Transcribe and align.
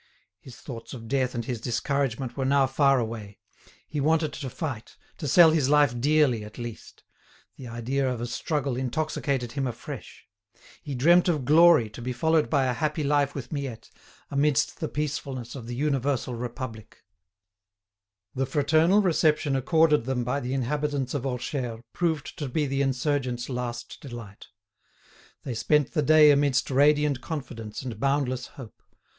His 0.39 0.55
thoughts 0.55 0.95
of 0.95 1.07
death 1.07 1.35
and 1.35 1.45
his 1.45 1.61
discouragement 1.61 2.35
were 2.35 2.43
now 2.43 2.65
far 2.65 2.97
away. 2.99 3.37
He 3.87 4.01
wanted 4.01 4.33
to 4.33 4.49
fight, 4.49 4.97
to 5.19 5.27
sell 5.27 5.51
his 5.51 5.69
life 5.69 6.01
dearly 6.01 6.43
at 6.43 6.57
least. 6.57 7.03
The 7.55 7.67
idea 7.67 8.09
of 8.11 8.19
a 8.19 8.25
struggle 8.25 8.75
intoxicated 8.75 9.51
him 9.51 9.67
afresh. 9.67 10.27
He 10.81 10.95
dreamed 10.95 11.29
of 11.29 11.41
victory 11.41 11.87
to 11.91 12.01
be 12.01 12.13
followed 12.13 12.49
by 12.49 12.65
a 12.65 12.73
happy 12.73 13.03
life 13.03 13.35
with 13.35 13.51
Miette, 13.51 13.91
amidst 14.31 14.79
the 14.79 14.87
peacefulness 14.87 15.53
of 15.53 15.67
the 15.67 15.75
universal 15.75 16.33
Republic. 16.33 17.03
[*] 17.65 18.33
The 18.33 18.47
farandole 18.47 18.55
is 18.55 18.57
the 18.57 18.57
popular 18.57 18.61
dance 18.63 18.73
of 18.73 18.73
Provence. 18.73 18.73
The 18.73 18.73
fraternal 18.73 19.01
reception 19.03 19.55
accorded 19.55 20.05
them 20.05 20.23
by 20.23 20.39
the 20.39 20.53
inhabitants 20.55 21.13
of 21.13 21.27
Orcheres 21.27 21.81
proved 21.93 22.39
to 22.39 22.49
be 22.49 22.65
the 22.65 22.81
insurgents' 22.81 23.49
last 23.49 24.01
delight. 24.01 24.47
They 25.43 25.53
spent 25.53 25.91
the 25.93 26.01
day 26.01 26.31
amidst 26.31 26.71
radiant 26.71 27.21
confidence 27.21 27.83
and 27.83 27.99
boundless 27.99 28.47
hope. 28.47 28.81